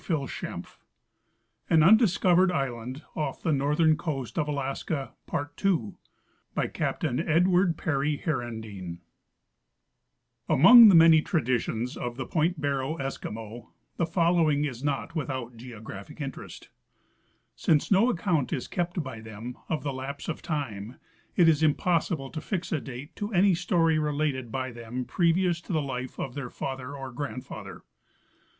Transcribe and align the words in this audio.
I 0.01 0.03
beg 0.03 0.17
to 0.17 0.27
suggest 0.47 0.77
the 1.69 1.77
desirability 1.95 3.01
of 3.13 3.13
calling 3.13 3.37
this 3.37 3.37
very 3.37 3.61
little 3.61 3.85
known 3.85 4.55
land 4.55 4.79
Keenan 4.87 5.13
island. 5.29 5.57
II— 5.59 5.93
BY 6.55 6.67
CAPTxlIN 6.69 7.19
EDWARD 7.29 7.77
PERRY 7.77 8.17
HERENDEEN 8.17 9.01
Among 10.49 10.87
the 10.89 10.95
many 10.95 11.21
traditions 11.21 11.95
of 11.95 12.17
the 12.17 12.25
point 12.25 12.59
Barrow 12.59 12.97
Eskimo 12.97 13.67
the 13.97 14.07
following 14.07 14.65
is 14.65 14.83
not 14.83 15.13
without 15.15 15.55
geographic 15.55 16.19
interest: 16.19 16.69
Since 17.55 17.91
no 17.91 18.09
account 18.09 18.51
is 18.51 18.67
kept 18.67 19.03
by 19.03 19.19
them 19.19 19.55
of 19.69 19.83
the 19.83 19.93
lapse 19.93 20.27
of 20.27 20.41
time, 20.41 20.95
it 21.35 21.47
is 21.47 21.61
impossible 21.61 22.31
to 22.31 22.41
fix 22.41 22.71
a 22.71 22.81
date 22.81 23.15
to 23.17 23.31
any 23.33 23.53
story 23.53 23.99
related 23.99 24.51
by 24.51 24.71
them 24.71 25.05
previous 25.05 25.61
to 25.61 25.71
the 25.71 25.79
life 25.83 26.19
of 26.19 26.33
their 26.33 26.49
father 26.49 26.95
or 26.95 27.11
grandfather. 27.11 27.81